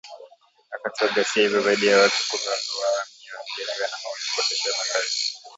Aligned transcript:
Wakati 0.71 1.03
wa 1.03 1.11
ghasia 1.11 1.43
hizo 1.47 1.61
zaidi 1.61 1.87
ya 1.87 1.97
watu 1.97 2.15
kumi 2.31 2.43
waliuawa 2.47 3.05
mamia 3.05 3.39
walijeruhiwa 3.39 3.87
na 3.87 3.95
maelfu 4.03 4.31
kukoseshwa 4.35 4.73
makazi 4.77 5.33